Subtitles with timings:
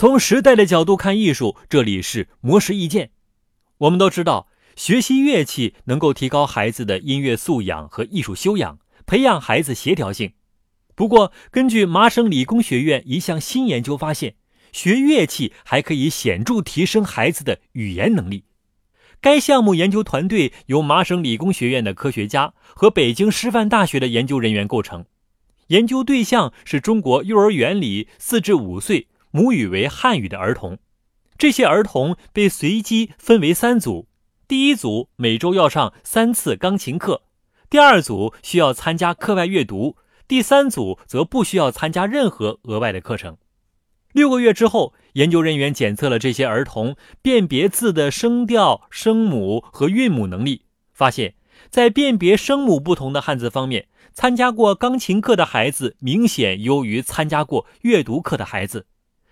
[0.00, 3.10] 从时代的角度看艺术，这里是魔石意见。
[3.76, 10.32] 我们都知道，学习乐器能够提高孩子的音乐素养和艺术修养，培养孩子协调性。
[10.94, 14.36] 不过，根据麻省理工学院一项新研究发现，
[14.72, 18.44] 学乐器还可以显著提升孩子的语言能力。
[19.20, 25.04] 该项目研究团队由麻省理工学院的科学家和北京师范大学的研究人员构成，
[25.66, 29.08] 研究对象是中国幼儿园里四至五岁。
[29.32, 30.78] 母语为汉语的儿童，
[31.38, 34.08] 这些儿童被随机分为三组：
[34.48, 37.22] 第一组每周要上三次钢琴课，
[37.68, 43.36] 第二组需要参加课外阅读，第三组则不需要参加任何额外的课程。
[44.12, 51.34] 六个月之后，研究人员检测了这些儿童辨别字的声调、声母和韵母能力，发现，
[51.70, 58.86] 在辨别声母不同的汉字方面，参加过钢琴课的孩子明显优于参加过阅读课的孩子。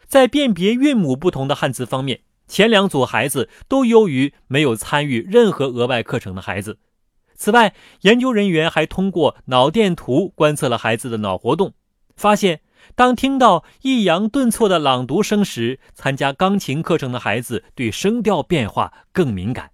[0.09, 6.79] 在辨别韵母不同的汉字方面，前两组孩子都优于没有参与任何额外课程的孩子。
[7.35, 11.75] 此外，研究人员还通过脑电图观测了孩子的脑活动，
[12.17, 12.63] 发现
[12.95, 19.71] 当听到抑扬顿挫的朗读声时，参加钢琴课程的孩子对声调变化更敏感。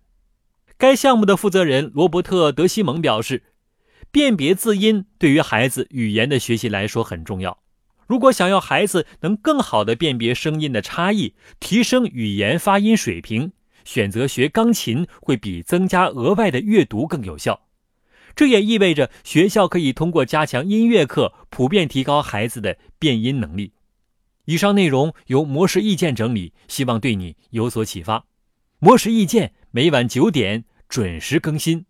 [0.77, 3.45] 该项目的负责人罗伯特·德西蒙表示，
[4.11, 7.59] 辨别字音对于孩子语言的学习来说很重要。
[8.07, 13.53] 如果想要孩子能更好地辨别声音的差异，提升语言发音水平，
[13.85, 17.63] 选择学钢琴会比增加额外的阅读更有效。
[18.37, 23.73] 这也意味着学校可以通过加强音乐课，普遍提高孩子的辨音能力。
[24.47, 28.27] 以上内容由模式意见整理，希望对你有所启发。
[28.79, 31.87] 模式意见每晚九点准时更新。